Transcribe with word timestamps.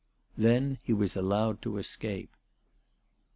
Then 0.35 0.79
he 0.81 0.93
was 0.93 1.15
allowed 1.15 1.61
to 1.61 1.77
escape. 1.77 2.35